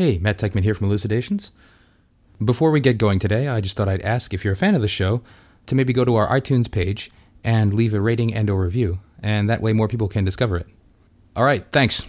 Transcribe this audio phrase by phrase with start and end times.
[0.00, 1.52] Hey, Matt Teichman here from Elucidations.
[2.42, 4.80] Before we get going today, I just thought I'd ask if you're a fan of
[4.80, 5.20] the show
[5.66, 7.10] to maybe go to our iTunes page
[7.44, 10.66] and leave a rating and or review, and that way more people can discover it.
[11.36, 12.04] All right, thanks.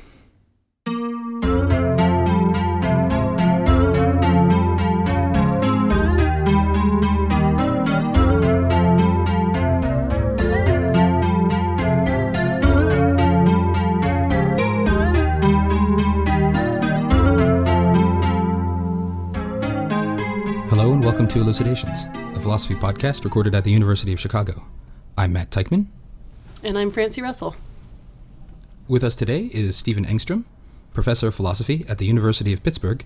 [21.32, 24.66] To Elucidations, a philosophy podcast recorded at the University of Chicago.
[25.18, 25.86] I'm Matt Teichman.
[26.62, 27.56] And I'm Francie Russell.
[28.90, 30.44] With us today is Stephen Engstrom,
[30.94, 33.06] professor of philosophy at the University of Pittsburgh,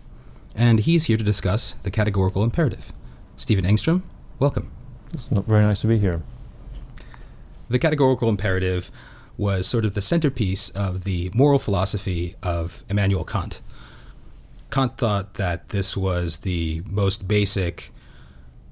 [0.55, 2.93] and he's here to discuss the categorical imperative.
[3.37, 4.01] Stephen Engstrom,
[4.39, 4.71] welcome.
[5.13, 6.23] It's not very nice to be here.
[7.69, 8.89] The categorical imperative
[9.37, 13.61] was sort of the centerpiece of the moral philosophy of Immanuel Kant.
[14.71, 17.91] Kant thought that this was the most basic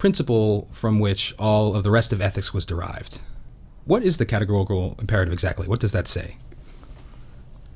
[0.04, 3.22] principle from which all of the rest of ethics was derived.
[3.86, 5.66] What is the categorical imperative exactly?
[5.66, 6.36] What does that say?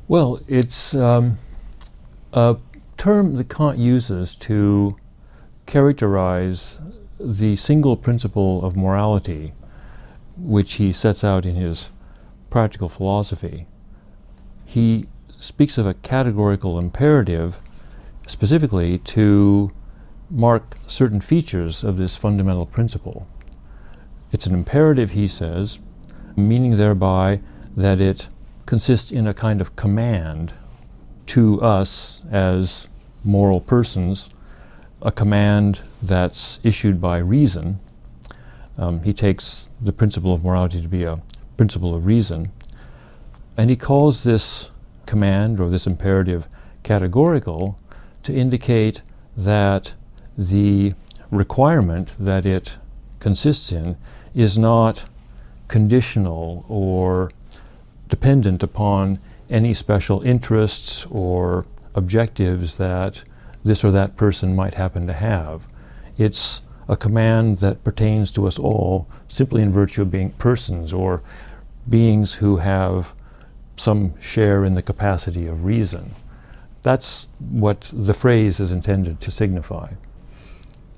[0.10, 1.38] Well, it's um,
[2.34, 2.58] a
[2.98, 4.98] term that Kant uses to
[5.68, 6.80] characterize
[7.18, 9.54] the single principle of morality,
[10.36, 11.92] which he sets out in his
[12.50, 13.68] practical philosophy.
[14.66, 15.06] He
[15.40, 17.62] speaks of a categorical imperative
[18.26, 19.72] specifically to
[20.30, 23.28] mark certain features of this fundamental principle.
[24.32, 25.80] It's an imperative, he says,
[26.36, 27.42] meaning thereby
[27.76, 28.28] that it
[28.66, 30.54] consists in a kind of command
[31.28, 32.90] to us as
[33.24, 34.30] moral persons,
[35.02, 37.80] a command that's issued by reason.
[38.78, 41.22] Um, he takes the principle of morality to be a
[41.56, 42.52] principle of reason,
[43.56, 44.72] and he calls this
[45.06, 46.48] command or this imperative
[46.84, 47.80] categorical
[48.24, 49.02] to indicate
[49.36, 49.96] that
[50.38, 50.94] the
[51.32, 52.78] requirement that it
[53.20, 53.98] consists in
[54.36, 55.06] is not
[55.68, 57.32] conditional or
[58.08, 61.66] dependent upon any special interests or
[61.96, 63.24] objectives that
[63.64, 65.68] this or that person might happen to have.
[66.18, 71.22] It's a command that pertains to us all simply in virtue of being persons or
[71.90, 73.14] beings who have
[73.76, 76.12] some share in the capacity of reason.
[76.82, 79.94] That's what the phrase is intended to signify.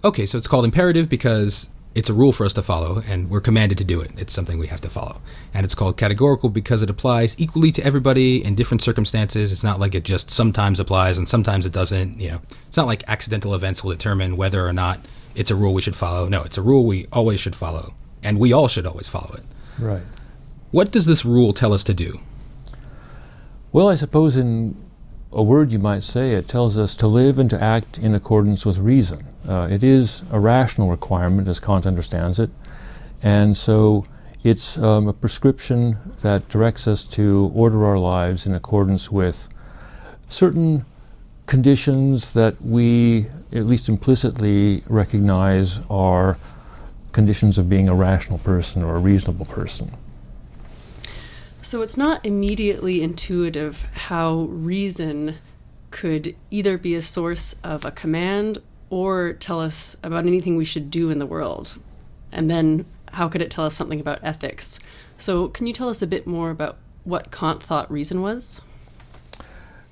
[0.04, 3.42] Okay, so it's called imperative because it's a rule for us to follow, and we're
[3.42, 4.12] commanded to do it.
[4.18, 5.22] It's something we have to follow.
[5.54, 9.52] And it's called categorical because it applies equally to everybody in different circumstances.
[9.52, 12.20] It's not like it just sometimes applies and sometimes it doesn't.
[12.20, 15.00] You know, it's not like accidental events will determine whether or not
[15.36, 16.30] it's a rule we should follow.
[16.30, 17.94] No, it's a rule we always should follow,
[18.24, 19.44] and we all should always follow it.
[19.78, 20.04] Right.
[20.72, 22.22] What does this rule tell us to do?
[23.72, 24.78] Well, I suppose in
[25.32, 28.66] a word you might say, it tells us to live and to act in accordance
[28.66, 29.26] with reason.
[29.48, 32.50] Uh, it is a rational requirement as Kant understands it,
[33.22, 34.06] and so
[34.44, 39.50] it's um, a prescription that directs us to order our lives in accordance with
[40.30, 40.86] certain
[41.46, 46.38] conditions that we, at least implicitly, recognize are
[47.12, 49.92] conditions of being a rational person or a reasonable person.
[51.62, 55.36] So it's not immediately intuitive how reason
[55.92, 58.60] could either be a source of a command
[58.90, 61.78] or tell us about anything we should do in the world.
[62.32, 64.80] And then how could it tell us something about ethics?
[65.18, 68.62] So, can you tell us a bit more about what Kant thought reason was?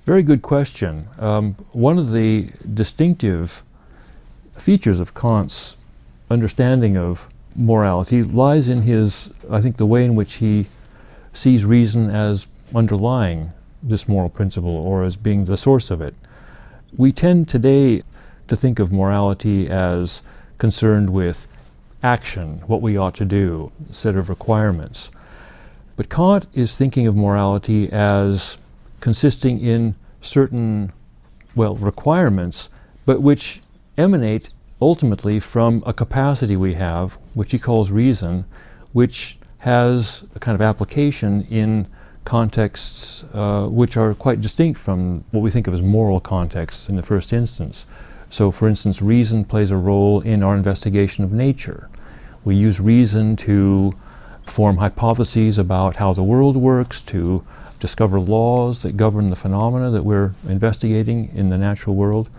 [0.05, 1.07] Very good question.
[1.19, 3.61] Um, one of the distinctive
[4.55, 5.75] features of Kant's
[6.29, 10.67] understanding of morality lies in his, I think, the way in which he
[11.37, 13.51] sees reason as underlying
[13.83, 16.15] this moral principle or as being the source of it.
[16.97, 18.01] We tend today
[18.47, 20.23] to think of morality as
[20.57, 21.47] concerned with
[22.01, 25.11] action, what we ought to do, a set of requirements.
[25.95, 28.57] But Kant is thinking of morality as
[28.99, 30.91] consisting in certain,
[31.55, 32.69] well, requirements,
[33.05, 33.61] but which
[33.95, 34.49] emanate
[34.81, 38.45] ultimately from a capacity we have, which he calls reason,
[38.91, 41.87] which has a kind of application in
[42.25, 46.95] contexts uh, which are quite distinct from what we think of as moral contexts in
[46.95, 47.85] the first instance.
[48.29, 51.89] So, for instance, reason plays a role in our investigation of nature.
[52.43, 53.93] We use reason to
[54.45, 57.45] form hypotheses about how the world works, to
[57.79, 62.29] discover laws that govern the phenomena that we're investigating in the natural world.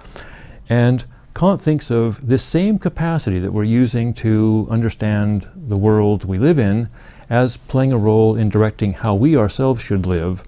[0.69, 1.05] And
[1.39, 6.59] Kant thinks of this same capacity that we're using to understand the world we live
[6.59, 6.89] in
[7.31, 10.43] as playing a role in directing how we ourselves should live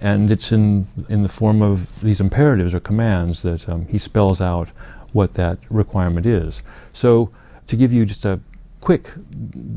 [0.00, 4.40] And it's in, in the form of these imperatives or commands that um, he spells
[4.40, 4.68] out
[5.12, 6.62] what that requirement is.
[6.92, 7.30] So,
[7.66, 8.38] to give you just a
[8.80, 9.10] quick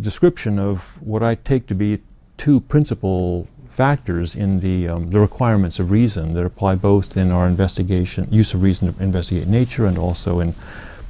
[0.01, 2.00] description of what I take to be
[2.38, 7.48] two principal factors in the, um, the requirements of reason that apply both in our
[7.48, 10.54] investigation, use of reason to investigate nature and also in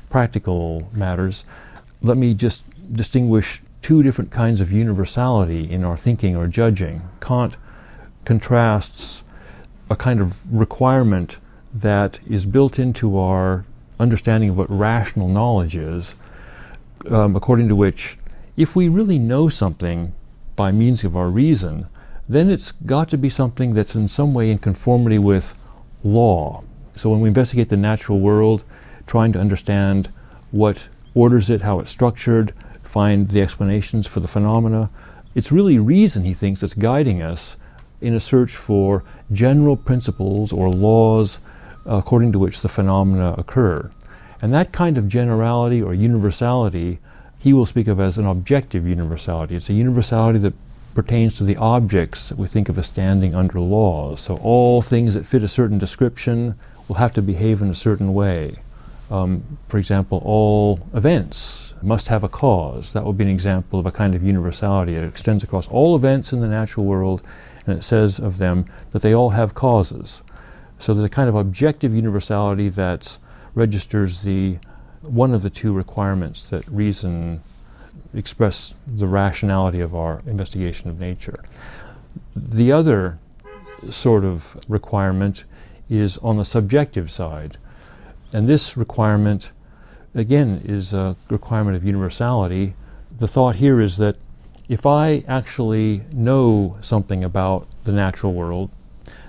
[0.10, 1.44] practical matters.
[2.02, 2.64] Let me just
[2.94, 7.02] distinguish two different kinds of universality in our thinking or judging.
[7.20, 7.58] Kant
[8.24, 9.24] contrasts
[9.90, 11.40] a kind of requirement
[11.74, 13.66] that is built into our
[14.00, 16.16] understanding of what rational knowledge is,
[17.10, 18.18] um, according to which,
[18.56, 20.14] if we really know something
[20.56, 21.88] by means of our reason,
[22.28, 25.56] then it's got to be something that's in some way in conformity with
[26.04, 26.64] law.
[26.96, 28.64] So when we investigate the natural world,
[29.08, 30.10] trying to understand
[30.52, 32.54] what orders it, how it's structured,
[32.84, 34.90] find the explanations for the phenomena,
[35.36, 37.58] it's really reason, he thinks, that's guiding us
[38.02, 41.40] in a search for general principles or laws
[41.86, 43.90] according to which the phenomena occur.
[44.42, 47.00] And that kind of generality or universality
[47.40, 49.56] he will speak of as an objective universality.
[49.56, 50.54] It's a universality that
[50.94, 54.22] pertains to the objects that we think of as standing under laws.
[54.22, 56.56] So all things that fit a certain description
[56.88, 58.56] will have to behave in a certain way.
[59.10, 62.94] Um, for example, all events must have a cause.
[62.94, 64.96] That would be an example of a kind of universality.
[64.96, 67.22] It extends across all events in the natural world,
[67.66, 70.24] and it says of them that they all have causes.
[70.80, 73.18] So there's a kind of objective universality that
[73.56, 74.58] registers the
[75.02, 77.42] one of the two requirements that reason
[78.14, 81.44] express the rationality of our investigation of nature.
[82.36, 83.20] The other
[83.90, 85.44] sort of requirement
[85.90, 87.58] is on the subjective side.
[88.34, 89.52] And this requirement,
[90.16, 92.76] again, is a requirement of universality.
[93.18, 94.18] The thought here is that
[94.70, 98.70] if I actually know something about the natural world,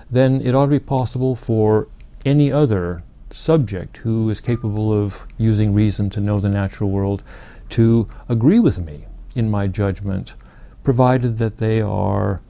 [0.09, 1.87] then it ought to be possible for
[2.25, 3.03] any other
[3.35, 7.21] subject who is capable of using reason to know the natural world
[7.67, 9.05] to agree with me
[9.35, 10.35] in my judgment,
[10.83, 12.41] provided that they are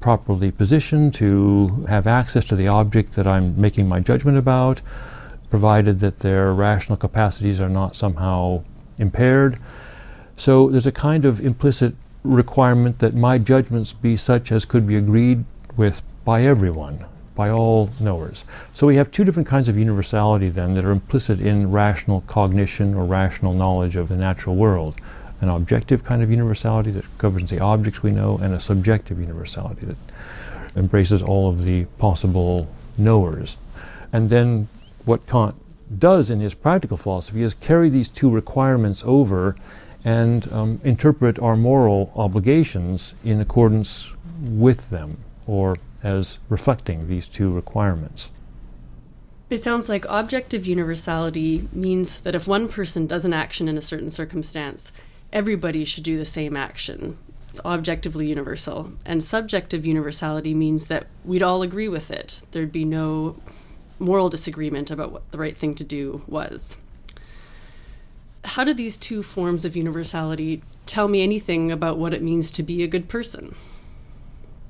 [0.00, 4.80] properly positioned to have access to the object that I'm making my judgment about,
[5.50, 8.64] provided that their rational capacities are not somehow
[8.96, 9.58] impaired.
[10.36, 11.94] So there's a kind of implicit
[12.24, 15.44] requirement that my judgments be such as could be agreed
[15.76, 17.04] with by everyone,
[17.40, 18.44] by all knowers.
[18.74, 22.92] So we have two different kinds of universality then that are implicit in rational cognition
[22.92, 24.96] or rational knowledge of the natural world.
[25.40, 29.86] An objective kind of universality that governs the objects we know, and a subjective universality
[29.86, 29.96] that
[30.76, 33.56] embraces all of the possible knowers.
[34.12, 34.68] And then
[35.06, 35.54] what Kant
[35.98, 39.56] does in his practical philosophy is carry these two requirements over
[40.04, 45.16] and um, interpret our moral obligations in accordance with them
[45.46, 48.32] or as reflecting these two requirements.
[49.50, 53.82] It sounds like objective universality means that if one person does an action in a
[53.82, 54.92] certain circumstance,
[55.32, 57.18] everybody should do the same action.
[57.48, 58.92] It's objectively universal.
[59.04, 62.42] And subjective universality means that we'd all agree with it.
[62.52, 63.40] There'd be no
[63.98, 66.78] moral disagreement about what the right thing to do was.
[68.44, 72.62] How do these two forms of universality tell me anything about what it means to
[72.62, 73.56] be a good person?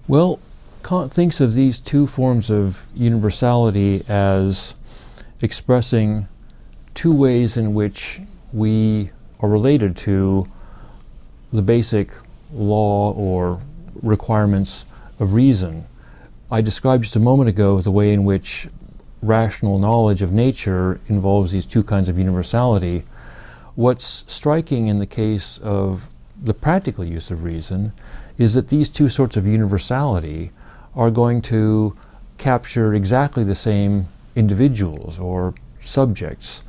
[0.09, 0.41] Well,
[0.83, 4.75] Kant thinks of these two forms of universality as
[5.41, 6.27] expressing
[6.95, 8.21] two ways in which
[8.53, 10.49] we are related to
[11.53, 12.13] the basic
[12.53, 13.61] law or
[14.03, 14.85] requirements
[15.19, 15.87] of reason.
[16.51, 18.69] I described just a moment ago the way in which
[19.23, 23.05] rational knowledge of nature involves these two kinds of universality.
[23.75, 26.09] What's striking in the case of
[26.43, 27.93] the practical use of reason
[28.39, 30.51] is that these two sorts of universality
[31.01, 31.97] are going to
[32.37, 36.63] capture exactly the same individuals or subjects.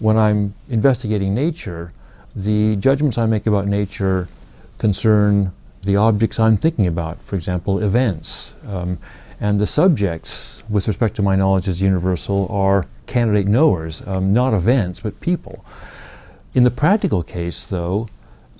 [0.00, 1.92] When I'm investigating nature,
[2.34, 4.28] the judgments I make about nature
[4.78, 5.52] concern
[5.82, 8.56] the objects I'm thinking about, for example, events.
[8.68, 8.98] Um,
[9.40, 14.52] and the subjects, with respect to my knowledge as universal, are candidate knowers, um, not
[14.52, 15.64] events, but people.
[16.54, 18.08] In the practical case, though,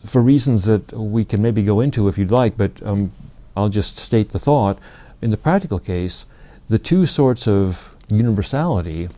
[0.04, 3.11] for reasons that we can maybe go into if you'd like, but um,
[3.56, 4.78] I'll just state the thought,
[5.23, 6.26] in the practical case,
[6.68, 9.08] the two sorts of universality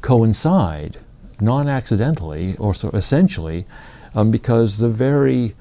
[0.00, 0.98] coincide
[1.40, 3.66] non accidentally or so essentially
[4.14, 5.54] um, because the very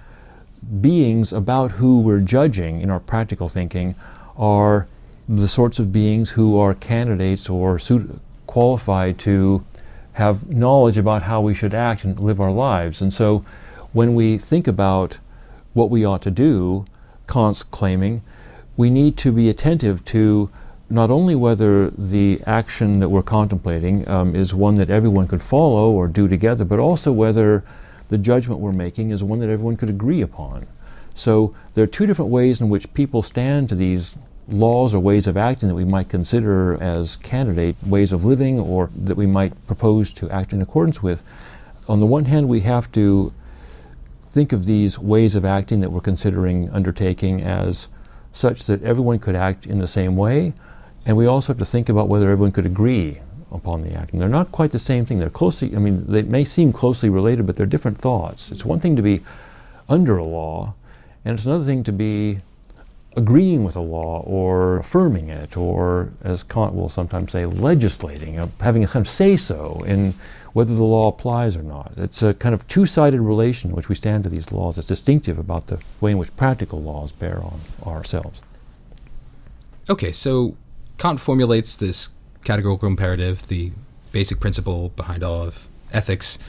[0.82, 3.96] beings about who we're judging in our practical thinking
[4.38, 4.88] are
[5.28, 9.64] the sorts of beings who are candidates or suit, qualified to
[10.14, 13.02] have knowledge about how we should act and live our lives.
[13.02, 13.44] And so
[13.92, 15.20] when we think about
[15.74, 16.86] what we ought to do,
[17.28, 18.22] Kant's claiming,
[18.78, 20.50] we need to be attentive to
[20.90, 25.90] not only whether the action that we're contemplating um, is one that everyone could follow
[25.90, 27.64] or do together, but also whether
[28.10, 30.68] the judgment we're making is one that everyone could agree upon.
[31.16, 34.18] So there are two different ways in which people stand to these
[34.48, 38.92] laws or ways of acting that we might consider as candidate ways of living or
[38.96, 41.24] that we might propose to act in accordance with.
[41.88, 43.34] On the one hand, we have to
[44.24, 47.88] think of these ways of acting that we're considering undertaking as
[48.36, 50.54] such that everyone could act in the same way,
[51.06, 53.20] and we also have to think about whether everyone could agree
[53.52, 54.12] upon the act.
[54.12, 55.20] And they're not quite the same thing.
[55.20, 58.52] They're closely, I mean, they may seem closely related, but they're different thoughts.
[58.52, 59.22] It's one thing to be
[59.88, 60.74] under a law,
[61.24, 62.42] and it's another thing to be
[63.16, 68.50] agreeing with a law or affirming it, or as Kant will sometimes say, legislating, uh,
[68.60, 70.14] having a kind of say so in
[70.56, 71.92] whether the law applies or not.
[71.98, 74.78] It's a kind of two sided relation in which we stand to these laws.
[74.78, 78.42] It's distinctive about the way in which practical laws bear on ourselves.
[79.90, 80.56] Okay, so
[80.98, 82.08] Kant formulates this
[82.46, 83.74] categorical imperative, the
[84.14, 86.40] basic principle behind all of ethics,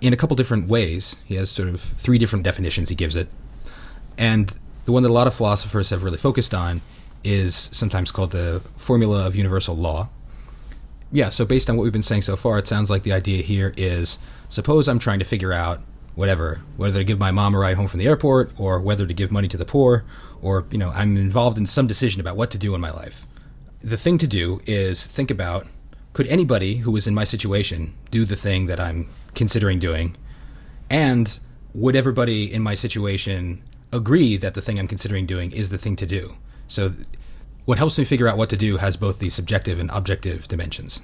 [0.00, 1.18] in a couple different ways.
[1.26, 3.28] He has sort of three different definitions he gives it.
[4.16, 6.80] And the one that a lot of philosophers have really focused on
[7.22, 10.08] is sometimes called the formula of universal law.
[11.16, 13.42] Yeah, so based on what we've been saying so far, it sounds like the idea
[13.42, 14.18] here is
[14.50, 15.80] suppose I'm trying to figure out
[16.14, 19.14] whatever, whether to give my mom a ride home from the airport or whether to
[19.14, 20.04] give money to the poor,
[20.42, 23.26] or, you know, I'm involved in some decision about what to do in my life.
[23.80, 25.66] The thing to do is think about
[26.12, 30.18] could anybody who is in my situation do the thing that I'm considering doing?
[30.90, 31.40] And
[31.72, 35.96] would everybody in my situation agree that the thing I'm considering doing is the thing
[35.96, 36.36] to do.
[36.68, 36.92] So,
[37.66, 41.02] what helps me figure out what to do has both the subjective and objective dimensions.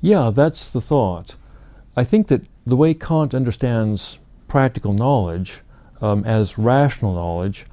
[0.00, 1.34] Yeah, that's the thought.
[1.96, 5.62] I think that the way Kant understands practical knowledge
[6.00, 7.66] um, as rational knowledge,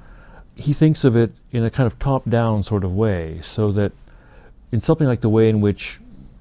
[0.56, 3.92] he thinks of it in a kind of top down sort of way, so that
[4.72, 6.00] in something like the way in which,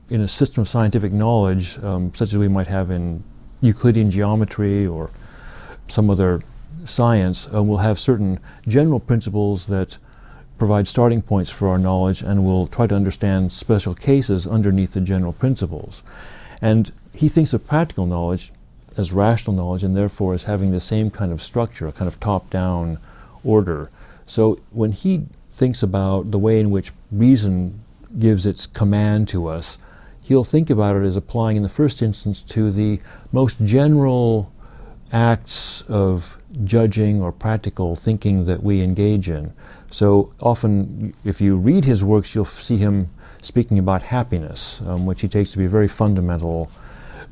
[0.10, 3.24] in a system of scientific knowledge, um, such as we might have in
[3.62, 5.12] Euclidean geometry or
[5.88, 6.42] some other
[6.86, 9.98] science uh, will have certain general principles that
[10.57, 15.01] provide starting points for our knowledge and will try to understand special cases underneath the
[15.01, 16.03] general principles.
[16.62, 18.51] And he thinks of practical knowledge
[18.97, 22.19] as rational knowledge and therefore as having the same kind of structure, a kind of
[22.19, 22.97] top down
[23.43, 23.89] order.
[24.25, 27.81] So when he thinks about the way in which reason
[28.17, 29.77] gives its command to us,
[30.24, 33.00] he'll think about it as applying in the first instance to the
[33.31, 34.51] most general
[35.12, 39.53] acts of judging or practical thinking that we engage in.
[39.89, 43.09] So often, if you read his works, you'll see him
[43.39, 46.71] speaking about happiness, um, which he takes to be a very fundamental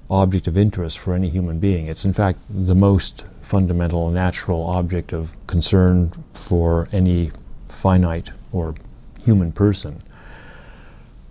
[0.09, 1.87] object of interest for any human being.
[1.87, 7.31] It's, in fact, the most fundamental natural object of concern for any
[7.67, 8.75] finite or
[9.23, 9.99] human person.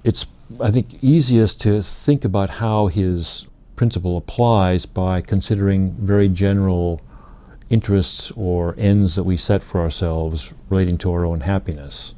[0.04, 0.26] It's,
[0.60, 3.46] I think, easiest to think about how his
[3.82, 7.00] principle applies by considering very general
[7.68, 12.14] interests or ends that we set for ourselves relating to our own happiness.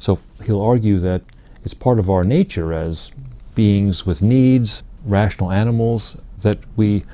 [0.00, 1.22] So he'll argue that
[1.62, 3.12] it's part of our nature as
[3.54, 7.04] beings with needs, rational animals, that we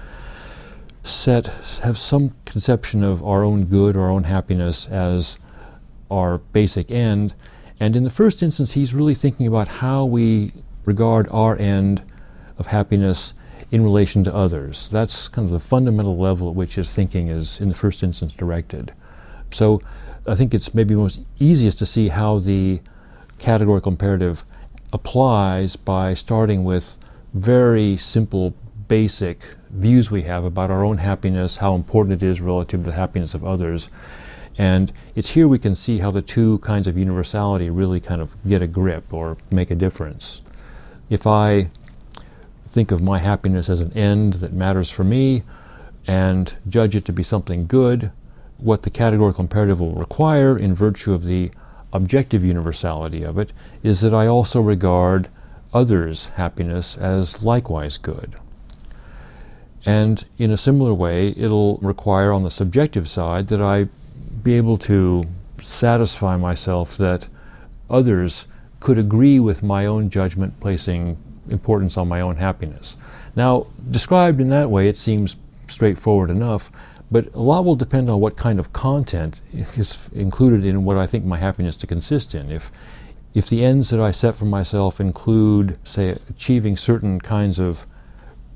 [1.02, 1.48] set
[1.82, 5.38] have some conception of our own good, our own happiness as
[6.10, 7.34] our basic end.
[7.78, 10.52] And in the first instance, he's really thinking about how we
[10.86, 12.00] regard our end
[12.56, 13.34] of happiness
[13.76, 14.88] in relation to others.
[14.88, 18.32] That's kind of the fundamental level at which his thinking is, in the first instance,
[18.32, 18.94] directed.
[19.50, 19.82] So
[20.26, 22.80] I think it's maybe most easiest to see how the
[23.38, 24.44] categorical imperative
[24.94, 26.96] applies by starting with
[27.34, 28.54] very simple,
[28.88, 32.96] basic views we have about our own happiness, how important it is relative to the
[32.96, 33.90] happiness of others.
[34.56, 38.34] And it's here we can see how the two kinds of universality really kind of
[38.48, 40.40] get a grip or make a difference.
[41.10, 41.70] If I
[42.76, 45.42] think of my happiness as an end that matters for me
[46.06, 48.12] and judge it to be something good,
[48.58, 51.50] what the categorical imperative will require in virtue of the
[51.94, 53.50] objective universality of it
[53.82, 55.30] is that I also regard
[55.72, 58.36] others' happiness as likewise good.
[59.86, 63.88] And in a similar way, it'll require on the subjective side that I
[64.42, 65.24] be able to
[65.62, 67.26] satisfy myself that
[67.88, 68.44] others
[68.80, 71.16] could agree with my own judgment placing
[71.50, 72.96] importance on my own happiness.
[73.34, 75.36] Now, described in that way, it seems
[75.68, 76.70] straightforward enough,
[77.10, 81.06] but a lot will depend on what kind of content is included in what I
[81.06, 82.50] think my happiness to consist in.
[82.50, 82.70] If
[83.34, 87.86] if the ends that I set for myself include, say, achieving certain kinds of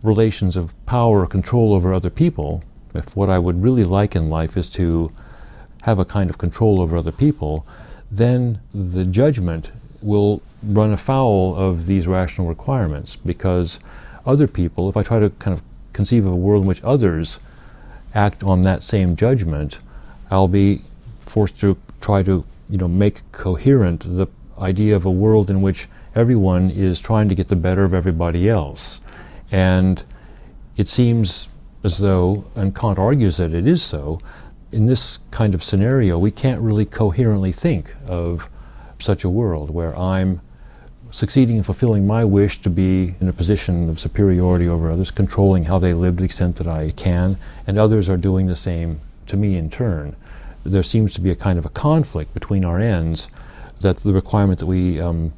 [0.02, 4.30] relations of power or control over other people, if what I would really like in
[4.30, 5.12] life is to
[5.82, 7.66] have a kind of control over other people,
[8.10, 9.70] then the judgment
[10.00, 13.80] will run afoul of these rational requirements because
[14.26, 15.62] other people, if I try to kind of
[15.92, 17.40] conceive of a world in which others
[18.14, 19.80] act on that same judgment,
[20.30, 20.82] I'll be
[21.18, 24.26] forced to try to you know make coherent the
[24.58, 28.48] idea of a world in which everyone is trying to get the better of everybody
[28.48, 29.00] else.
[29.50, 30.04] And
[30.76, 31.48] it seems
[31.82, 34.20] as though, and Kant argues that it is so,
[34.70, 38.48] in this kind of scenario, we can't really coherently think of
[38.98, 40.40] such a world where I'm
[41.10, 45.64] succeeding in fulfilling my wish to be in a position of superiority over others, controlling
[45.64, 47.36] how they live to the extent that I can,
[47.66, 50.16] and others are doing the same to me in turn.
[50.64, 53.30] There seems to be a kind of a conflict between our ends
[53.80, 55.32] that the requirement that we um,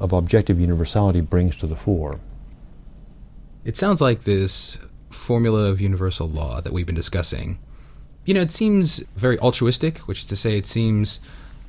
[0.00, 2.20] of objective universality brings to the fore.
[3.64, 4.78] It sounds like this
[5.10, 7.58] formula of universal law that we've been discussing.
[8.24, 11.20] You know, it seems very altruistic, which is to say, it seems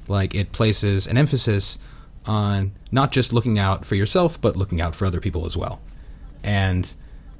[0.07, 1.79] like it places an emphasis
[2.27, 5.79] on not just looking out for yourself, but looking out for other people as well.
[6.43, 6.93] And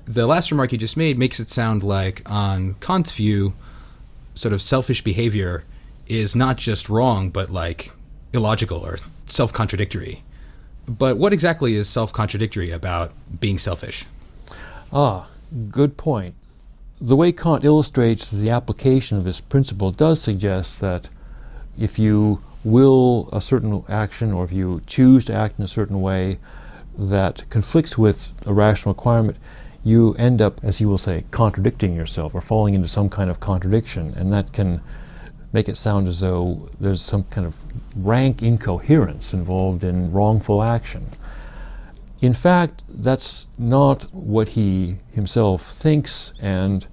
[0.06, 3.54] the last remark you just made makes it sound like, on Kant's view,
[4.34, 5.64] sort of selfish behavior
[6.08, 7.92] is not just wrong, but like
[8.34, 10.24] illogical or self contradictory.
[10.88, 14.06] But what exactly is self contradictory about being selfish?
[14.94, 15.30] Ah,
[15.70, 16.36] good point.
[17.00, 21.10] The way Kant illustrates the application of this principle does suggest that
[21.80, 26.02] if you will a certain action or if you choose to act in a certain
[26.02, 26.38] way
[26.98, 29.38] that conflicts with a rational requirement,
[29.84, 33.40] you end up, as he will say, contradicting yourself or falling into some kind of
[33.40, 34.82] contradiction, and that can
[35.54, 37.56] make it sound as though there's some kind of
[37.96, 41.08] rank incoherence involved in wrongful action.
[42.20, 46.86] In fact, that's not what he himself thinks, and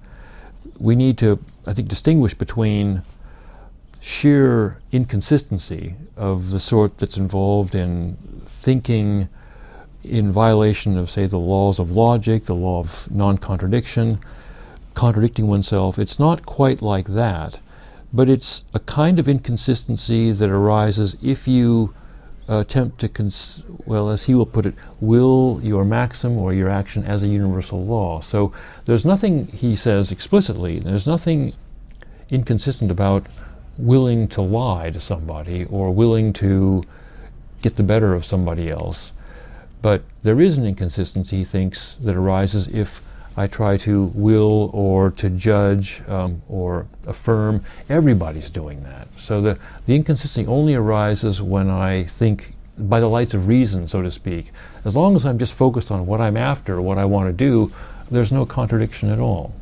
[0.79, 3.01] we need to, I think, distinguish between
[4.05, 9.27] sheer inconsistency of the sort that's involved in thinking
[10.03, 14.19] in violation of, say, the laws of logic, the law of non contradiction,
[14.93, 15.97] contradicting oneself.
[15.97, 17.59] It's not quite like that,
[18.13, 21.91] but it's a kind of inconsistency that arises if you
[22.47, 27.03] attempt to, cons- well, as he will put it, will your maxim or your action
[27.03, 28.19] as a universal law.
[28.19, 28.53] So
[28.85, 31.53] there's nothing, he says explicitly, there's nothing
[32.29, 33.25] inconsistent about
[33.77, 36.83] willing to lie to somebody or willing to
[37.61, 39.11] get the better of somebody else.
[39.81, 43.01] But there is an inconsistency, he thinks, that arises if
[43.37, 47.63] I try to will or to judge um, or affirm.
[47.89, 49.07] Everybody's doing that.
[49.17, 54.01] So the, the inconsistency only arises when I think by the lights of reason, so
[54.01, 54.51] to speak.
[54.85, 57.73] As long as I'm just focused on what I'm after, what I want to do,
[58.09, 59.53] there's no contradiction at all.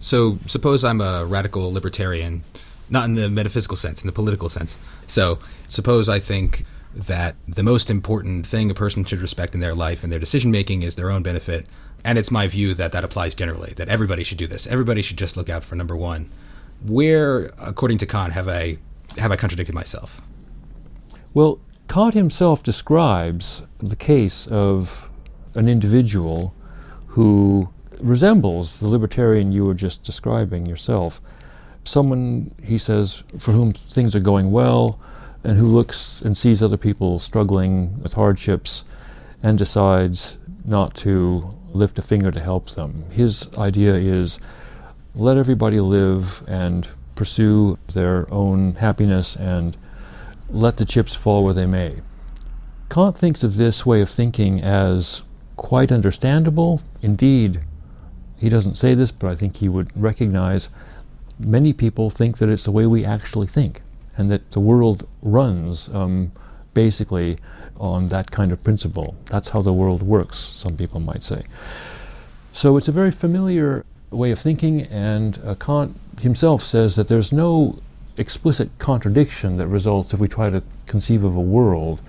[0.00, 2.42] So suppose I'm a radical libertarian
[2.90, 4.78] not in the metaphysical sense, in the political sense.
[5.06, 9.74] So, suppose I think that the most important thing a person should respect in their
[9.74, 11.66] life and their decision making is their own benefit.
[12.04, 14.66] And it's my view that that applies generally, that everybody should do this.
[14.66, 16.30] Everybody should just look out for number one.
[16.86, 18.78] Where, according to Kant, have I,
[19.16, 20.22] have I contradicted myself?
[21.34, 25.10] Well, Kant himself describes the case of
[25.54, 26.54] an individual
[27.08, 31.20] who resembles the libertarian you were just describing yourself
[31.88, 35.00] someone, he says, for whom things are going well
[35.44, 38.84] and who looks and sees other people struggling with hardships
[39.42, 43.04] and decides not to lift a finger to help them.
[43.10, 44.38] His idea is
[45.14, 49.76] let everybody live and pursue their own happiness and
[50.50, 51.96] let the chips fall where they may.
[52.88, 55.22] Kant thinks of this way of thinking as
[55.56, 56.82] quite understandable.
[57.02, 57.60] Indeed,
[58.36, 60.70] he doesn't say this, but I think he would recognize
[61.38, 63.82] many people think that it's the way we actually think,
[64.16, 66.32] and that the world runs um,
[66.74, 67.38] basically
[67.78, 69.16] on that kind of principle.
[69.26, 71.44] That's how the world works, some people might say.
[72.52, 77.32] So it's a very familiar way of thinking, and uh, Kant himself says that there's
[77.32, 77.80] no
[78.16, 82.00] explicit contradiction that results if we try to conceive of a world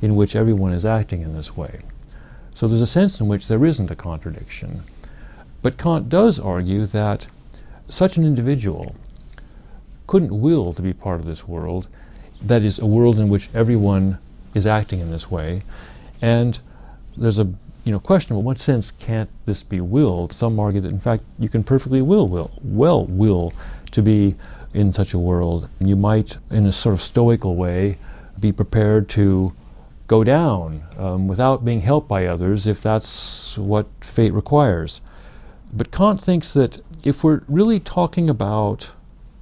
[0.00, 1.80] in which everyone is acting in this way.
[2.54, 4.82] So there's a sense in which there isn't a contradiction.
[5.60, 7.26] But Kant does argue that
[7.88, 8.94] such an individual
[10.06, 11.88] couldn't will to be part of this world,
[12.40, 14.18] that is, a world in which everyone
[14.54, 15.62] is acting in this way.
[16.22, 16.58] And
[17.16, 17.52] there's a
[17.84, 20.32] you know question: well, what sense can't this be willed?
[20.32, 23.52] Some argue that in fact you can perfectly will will well will
[23.92, 24.34] to be
[24.74, 25.68] in such a world.
[25.80, 27.98] You might, in a sort of stoical way,
[28.38, 29.52] be prepared to
[30.06, 35.00] go down um, without being helped by others if that's what fate requires.
[35.72, 38.92] But Kant thinks that if we're really talking about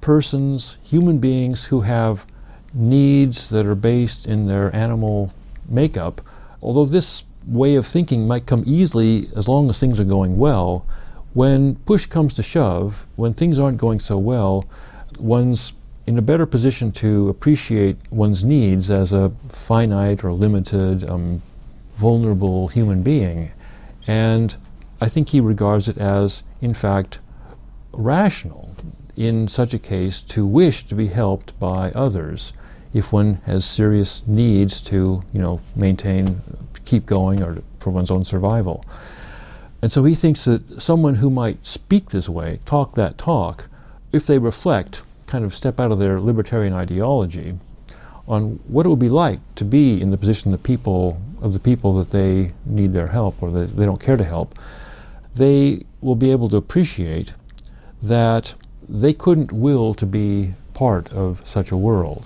[0.01, 2.25] persons, human beings who have
[2.73, 5.33] needs that are based in their animal
[5.67, 6.21] makeup,
[6.61, 10.85] although this way of thinking might come easily as long as things are going well,
[11.33, 14.65] when push comes to shove, when things aren't going so well,
[15.19, 15.73] one's
[16.05, 21.41] in a better position to appreciate one's needs as a finite or limited, um,
[21.95, 23.51] vulnerable human being.
[24.07, 24.55] And
[25.01, 27.19] I think he regards it as, in fact,
[27.91, 28.75] rational
[29.15, 32.53] in such a case to wish to be helped by others
[32.93, 36.41] if one has serious needs to, you know, maintain,
[36.85, 38.85] keep going, or for one's own survival.
[39.81, 43.69] And so he thinks that someone who might speak this way, talk that talk,
[44.11, 47.59] if they reflect, kind of step out of their libertarian ideology
[48.27, 51.53] on what it would be like to be in the position of the people of
[51.53, 54.57] the people that they need their help or that they don't care to help,
[55.35, 57.33] they will be able to appreciate
[58.01, 58.55] that
[58.87, 62.25] they couldn't will to be part of such a world.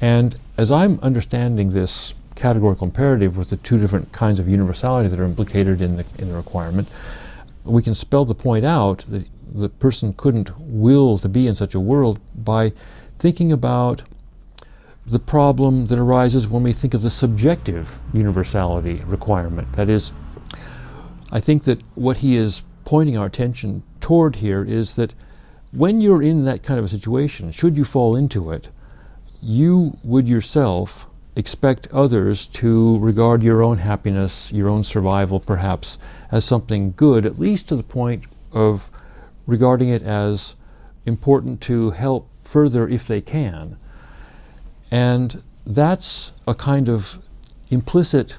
[0.00, 5.20] And as I'm understanding this categorical imperative with the two different kinds of universality that
[5.20, 6.88] are implicated in the, in the requirement,
[7.64, 11.74] we can spell the point out that the person couldn't will to be in such
[11.74, 12.72] a world by
[13.18, 14.02] thinking about
[15.06, 19.70] the problem that arises when we think of the subjective universality requirement.
[19.74, 20.12] That is,
[21.30, 25.14] I think that what he is pointing our attention toward here is that
[25.72, 28.68] when you're in that kind of a situation, should you fall into it,
[29.40, 35.96] you would yourself expect others to regard your own happiness, your own survival perhaps,
[36.30, 38.90] as something good, at least to the point of
[39.46, 40.54] regarding it as
[41.06, 43.78] important to help further if they can.
[44.90, 47.18] And that's a kind of
[47.70, 48.36] implicit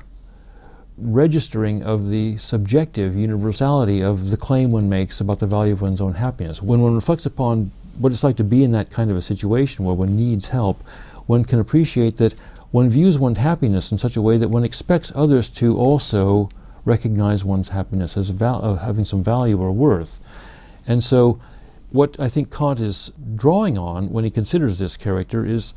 [0.97, 6.01] registering of the subjective universality of the claim one makes about the value of one's
[6.01, 6.61] own happiness.
[6.61, 9.85] When one reflects upon what it's like to be in that kind of a situation
[9.85, 10.81] where one needs help,
[11.27, 12.33] one can appreciate that
[12.71, 16.49] one views one's happiness in such a way that one expects others to also
[16.83, 20.19] recognize one's happiness as val- having some value or worth.
[20.87, 21.39] And so,
[21.91, 25.73] what I think Kant is drawing on when he considers this character is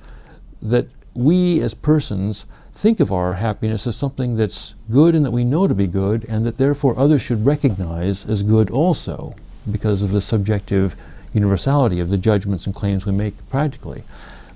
[0.60, 5.42] that we as persons think of our happiness as something that's good and that we
[5.42, 9.34] know to be good, and that therefore others should recognize as good also,
[9.68, 10.94] because of the subjective
[11.34, 14.04] universality of the judgments and claims we make practically.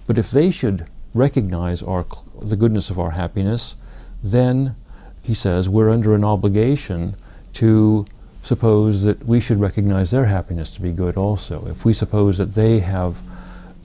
[0.07, 2.07] But if they should recognize our,
[2.41, 3.75] the goodness of our happiness,
[4.23, 4.77] then,
[5.23, 7.17] he says, we're under an obligation
[7.55, 8.07] to
[8.43, 11.67] suppose that we should recognize their happiness to be good also.
[11.67, 13.21] If we suppose that they have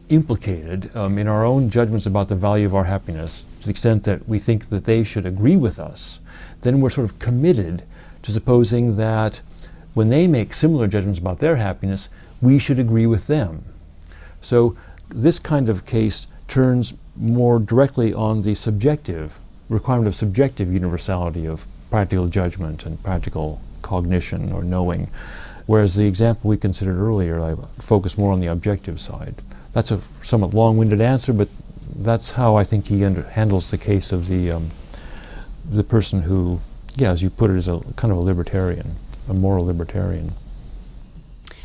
[0.09, 4.03] implicated um, in our own judgments about the value of our happiness, to the extent
[4.03, 6.19] that we think that they should agree with us,
[6.61, 7.83] then we're sort of committed
[8.23, 9.41] to supposing that
[9.93, 12.09] when they make similar judgments about their happiness,
[12.41, 13.63] we should agree with them.
[14.41, 14.77] So
[15.09, 19.39] this kind of case turns more directly on the subjective
[19.69, 25.07] requirement of subjective universality of practical judgment and practical cognition or knowing,
[25.65, 29.35] whereas the example we considered earlier, I focus more on the objective side.
[29.73, 31.49] That's a somewhat long-winded answer, but
[31.95, 34.69] that's how I think he handles the case of the um,
[35.69, 36.59] the person who,
[36.95, 38.91] yeah, as you put it, is a kind of a libertarian,
[39.29, 40.31] a moral libertarian.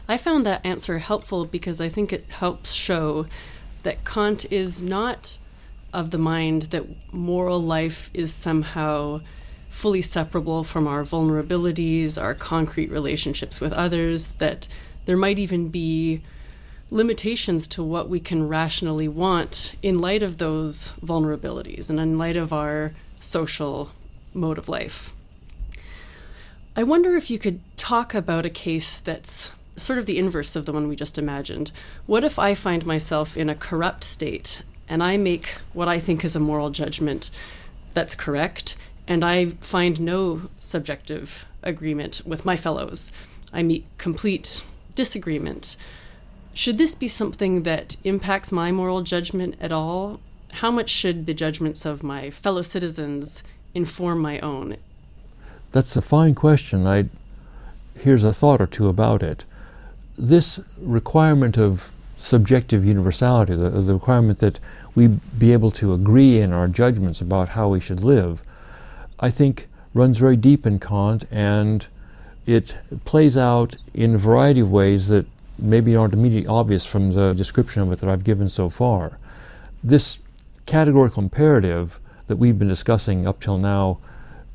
[0.09, 3.27] I found that answer helpful because I think it helps show
[3.83, 5.39] that Kant is not
[5.93, 9.21] of the mind that moral life is somehow
[9.69, 14.67] fully separable from our vulnerabilities, our concrete relationships with others, that
[15.07, 16.23] there might even be
[16.93, 22.37] limitations to what we can rationally want in light of those vulnerabilities and in light
[22.37, 23.91] of our social
[24.35, 25.15] mode of life.
[26.77, 30.67] I wonder if you could talk about a case that's sort of the inverse of
[30.67, 31.73] the one we just imagined.
[32.05, 36.23] What if I find myself in a corrupt state and I make what I think
[36.23, 37.31] is a moral judgment
[37.95, 38.77] that's correct,
[39.09, 43.13] and I find no subjective agreement with my fellows?
[43.51, 45.77] I meet complete disagreement.
[46.55, 50.21] Should this be something that impacts my moral judgment at all?
[50.53, 53.43] How much should the judgments of my fellow citizens
[53.75, 54.77] inform my own?
[55.71, 56.87] That's a fine question.
[56.87, 57.07] I
[57.99, 59.45] here's a thought or two about it
[60.17, 64.61] this requirement of subjective universality, the, the requirement that
[64.95, 68.43] we be able to agree in our judgments about how we should live,
[69.19, 71.87] I think runs very deep in Kant and
[72.47, 75.27] it plays out in a variety of ways that
[75.59, 79.19] maybe aren't immediately obvious from the description of it that I've given so far.
[79.83, 80.19] This
[80.67, 83.99] categorical imperative that we've been discussing up till now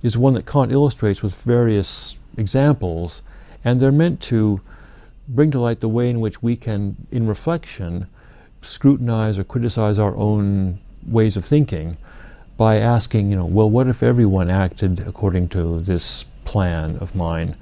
[0.02, 3.22] is one that Kant illustrates with various examples,
[3.64, 4.62] and they're meant to
[5.28, 8.08] bring to light the way in which we can, in reflection,
[8.62, 11.98] scrutinize or criticize our own ways of thinking
[12.58, 17.56] by asking, you know, well, what if everyone acted according to this plan of mine?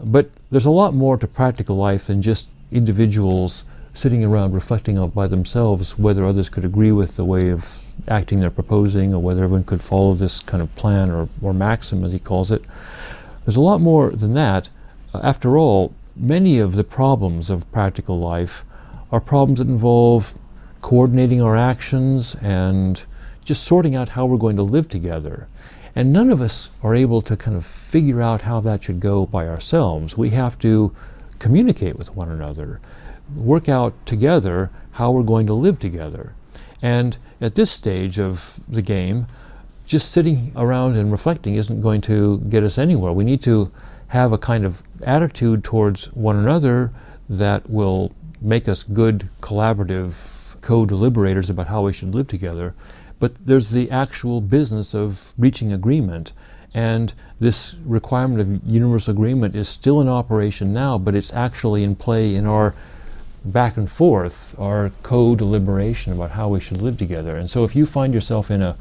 [0.00, 3.64] But there's a lot more to practical life than just individuals
[3.96, 8.40] sitting around reflecting out by themselves whether others could agree with the way of acting
[8.40, 12.12] they're proposing or whether everyone could follow this kind of plan or, or maxim, as
[12.12, 12.62] he calls it.
[13.44, 14.68] There's a lot more than that.
[15.14, 18.64] Uh, after all, many of the problems of practical life
[19.10, 20.34] are problems that involve
[20.82, 23.02] coordinating our actions and
[23.44, 25.48] just sorting out how we're going to live together.
[25.94, 29.24] And none of us are able to kind of figure out how that should go
[29.24, 30.18] by ourselves.
[30.18, 30.94] We have to
[31.46, 32.80] communicate with one another,
[33.36, 36.34] work out together how we're going to live together.
[36.82, 39.28] And at this stage of the game,
[39.86, 43.12] just sitting around and reflecting isn't going to get us anywhere.
[43.12, 43.70] We need to
[44.08, 46.90] have a kind of attitude towards one another
[47.28, 52.74] that will make us good collaborative co deliberators about how we should live together.
[53.20, 56.32] But there's the actual business of reaching agreement.
[56.74, 61.94] And this requirement of universal agreement is still in operation now, but it's actually in
[61.94, 62.74] play in our
[63.44, 67.36] back and forth, our co deliberation about how we should live together.
[67.36, 68.76] And so if you find yourself in a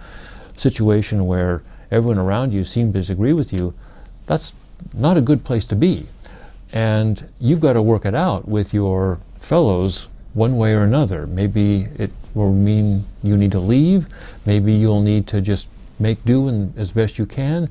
[0.56, 3.74] situation where everyone around you seems to disagree with you,
[4.26, 4.54] that's
[4.94, 6.08] not a good place to be.
[6.74, 11.28] And you've got to work it out with your fellows one way or another.
[11.28, 14.08] Maybe it will mean you need to leave.
[14.46, 17.70] Maybe you'll need to just make do and, as best you can.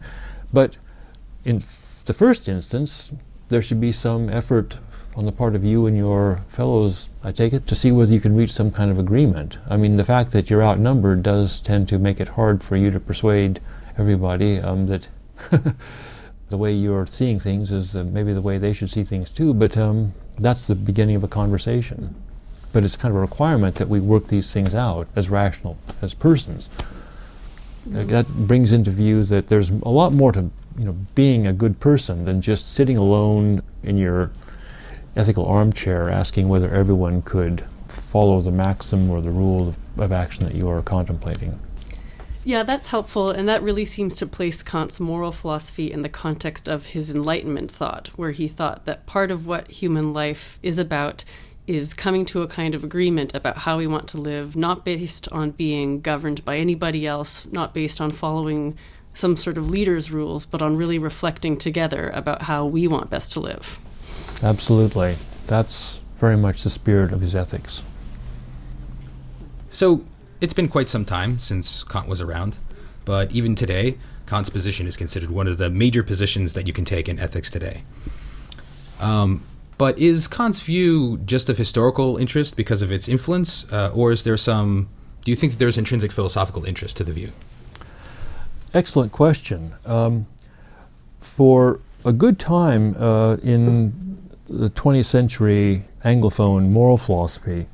[0.55, 0.79] But
[1.45, 3.12] in the first instance,
[3.49, 4.79] there should be some effort
[5.17, 8.21] on the part of you and your fellows, I take it, to see whether you
[8.21, 9.59] can reach some kind of agreement.
[9.69, 12.90] I mean, the fact that you're outnumbered does tend to make it hard for you
[12.93, 13.61] to persuade
[13.99, 15.09] everybody um, that
[16.49, 19.55] the way you're seeing things is uh, maybe the way they should see things too,
[19.55, 22.14] but um, that's the beginning of a conversation.
[22.73, 26.14] But it's kind of a requirement that we work these things out as rational, as
[26.14, 26.69] persons.
[27.88, 28.07] Mm-hmm.
[28.09, 31.81] That brings into view that there's a lot more to you know being a good
[31.81, 34.31] person than just sitting alone in your
[35.16, 40.44] ethical armchair asking whether everyone could follow the maxim or the rule of, of action
[40.44, 41.59] that you are contemplating.
[42.47, 46.68] Yeah, that's helpful, and that really seems to place Kant's moral philosophy in the context
[46.68, 51.25] of his Enlightenment thought, where he thought that part of what human life is about
[51.66, 55.29] is coming to a kind of agreement about how we want to live, not based
[55.33, 58.77] on being governed by anybody else, not based on following
[59.14, 63.33] some sort of leader's rules, but on really reflecting together about how we want best
[63.33, 63.79] to live.
[64.42, 65.16] Absolutely.
[65.46, 67.83] That's very much the spirit of his ethics.
[69.70, 70.05] So,
[70.40, 72.59] it's been quite some time since Kant was around,
[73.05, 73.96] but even today,
[74.27, 77.50] Kant's position is considered one of the major positions that you can take in ethics
[77.50, 77.83] today.
[79.00, 79.42] Um,
[79.79, 84.23] but is Kant's view just of historical interest because of its influence, uh, or is
[84.25, 84.89] there some?
[85.25, 87.33] Do you think that there's intrinsic philosophical interest to the view?
[88.73, 89.73] Excellent question.
[89.87, 90.27] Um,
[91.21, 97.67] for a good time uh, in the 20th century Anglophone moral philosophy,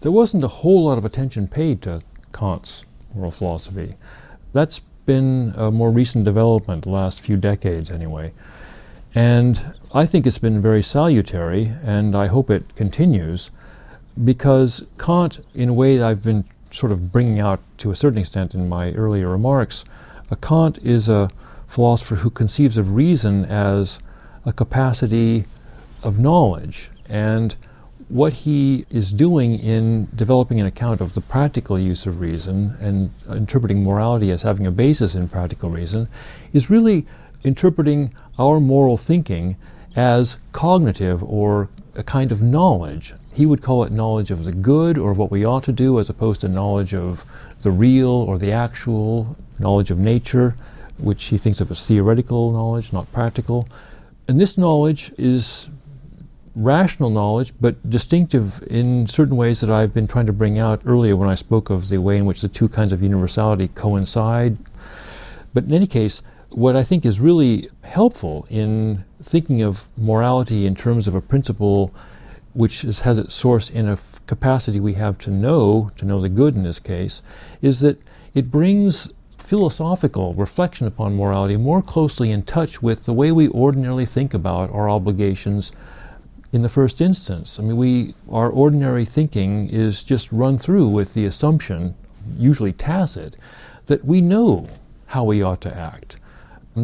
[0.00, 3.94] there wasn't a whole lot of attention paid to Kant's moral philosophy.
[4.52, 8.32] That's been a more recent development, the last few decades anyway.
[9.14, 13.50] And I think it's been very salutary, and I hope it continues,
[14.22, 18.18] because Kant, in a way that I've been sort of bringing out to a certain
[18.18, 19.84] extent in my earlier remarks,
[20.42, 21.30] Kant is a
[21.66, 23.98] philosopher who conceives of reason as
[24.44, 25.44] a capacity
[26.02, 26.90] of knowledge.
[27.08, 27.56] And
[28.08, 33.10] what he is doing in developing an account of the practical use of reason and
[33.30, 36.08] interpreting morality as having a basis in practical reason
[36.52, 37.06] is really
[37.44, 39.56] interpreting our moral thinking
[39.96, 43.14] as cognitive or a kind of knowledge.
[43.32, 45.98] He would call it knowledge of the good or of what we ought to do
[45.98, 47.24] as opposed to knowledge of
[47.60, 50.54] the real or the actual, knowledge of nature,
[50.98, 53.68] which he thinks of as theoretical knowledge, not practical.
[54.28, 55.70] And this knowledge is
[56.54, 61.16] rational knowledge, but distinctive in certain ways that I've been trying to bring out earlier
[61.16, 64.58] when I spoke of the way in which the two kinds of universality coincide.
[65.54, 70.74] But in any case, what I think is really helpful in thinking of morality in
[70.74, 71.92] terms of a principle
[72.54, 76.20] which is, has its source in a f- capacity we have to know, to know
[76.20, 77.22] the good in this case,
[77.60, 78.00] is that
[78.34, 84.04] it brings philosophical reflection upon morality more closely in touch with the way we ordinarily
[84.04, 85.72] think about our obligations
[86.52, 87.58] in the first instance.
[87.58, 91.94] I mean, we our ordinary thinking is just run through with the assumption,
[92.38, 93.36] usually tacit,
[93.86, 94.66] that we know
[95.06, 96.16] how we ought to act.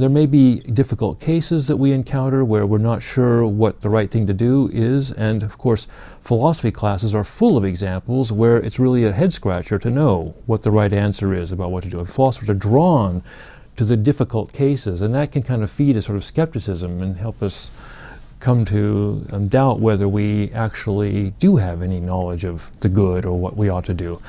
[0.00, 4.10] There may be difficult cases that we encounter where we're not sure what the right
[4.10, 5.86] thing to do is, and of course,
[6.22, 10.62] philosophy classes are full of examples where it's really a head scratcher to know what
[10.62, 12.00] the right answer is about what to do.
[12.00, 13.22] And philosophers are drawn
[13.76, 17.16] to the difficult cases, and that can kind of feed a sort of skepticism and
[17.16, 17.70] help us
[18.40, 23.38] come to um, doubt whether we actually do have any knowledge of the good or
[23.38, 24.20] what we ought to do.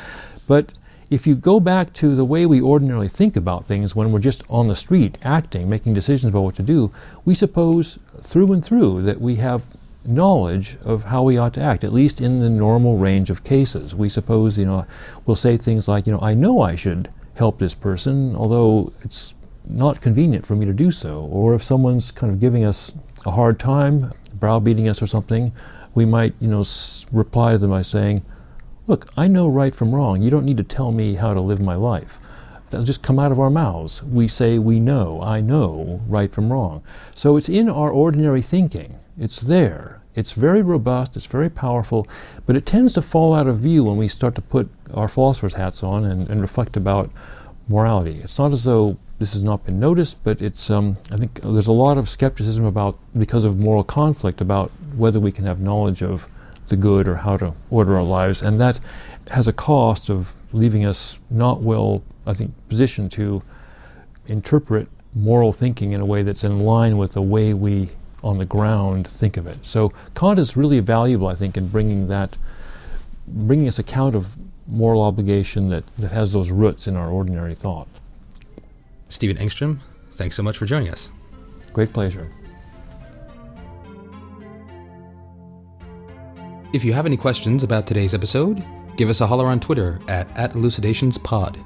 [0.47, 0.73] But
[1.09, 4.43] if you go back to the way we ordinarily think about things when we're just
[4.49, 6.91] on the street acting, making decisions about what to do,
[7.25, 9.63] we suppose through and through that we have
[10.03, 13.95] knowledge of how we ought to act, at least in the normal range of cases.
[13.95, 14.85] We suppose, you know,
[15.25, 19.35] we'll say things like, you know, I know I should help this person, although it's
[19.67, 21.25] not convenient for me to do so.
[21.25, 22.93] Or if someone's kind of giving us
[23.25, 25.51] a hard time, browbeating us or something,
[25.95, 28.23] we might, you know, s- reply to them by saying,
[28.87, 30.21] Look, I know right from wrong.
[30.21, 32.19] You don't need to tell me how to live my life.
[32.69, 34.03] That'll just come out of our mouths.
[34.03, 36.83] We say we know, I know right from wrong.
[37.15, 38.99] So it's in our ordinary thinking.
[39.17, 40.01] It's there.
[40.13, 42.07] It's very robust, it's very powerful,
[42.45, 45.55] but it tends to fall out of view when we start to put our philosopher's
[45.55, 47.09] hats on and, and reflect about
[47.67, 48.19] morality.
[48.23, 51.67] It's not as though this has not been noticed, but it's um, I think there's
[51.67, 56.01] a lot of skepticism about because of moral conflict about whether we can have knowledge
[56.01, 56.29] of
[56.67, 58.79] the good or how to order our lives, and that
[59.31, 63.43] has a cost of leaving us not well, I think, positioned to
[64.27, 67.89] interpret moral thinking in a way that's in line with the way we
[68.23, 69.63] on the ground think of it.
[69.63, 72.37] So Kant is really valuable, I think, in bringing that,
[73.27, 74.35] bringing us account of
[74.67, 77.87] moral obligation that, that has those roots in our ordinary thought.
[79.09, 79.77] Stephen Engstrom,
[80.11, 81.11] thanks so much for joining us.
[81.71, 82.29] Great pleasure.
[86.75, 88.61] If you have any questions about today's episode,
[88.97, 91.57] give us a holler on Twitter at, at elucidationspod.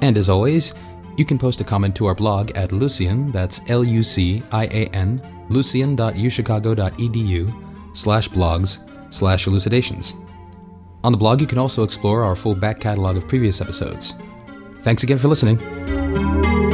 [0.00, 0.74] And as always,
[1.16, 4.64] you can post a comment to our blog at Lucian, that's L U C I
[4.64, 10.16] A N, lucian.uchicago.edu slash blogs slash elucidations.
[11.04, 14.16] On the blog, you can also explore our full back catalog of previous episodes.
[14.80, 16.71] Thanks again for listening.